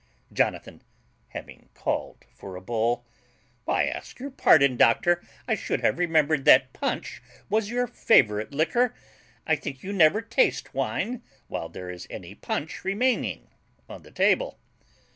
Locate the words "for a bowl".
2.33-3.05